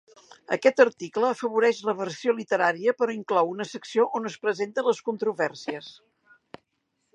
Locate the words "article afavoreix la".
0.85-1.95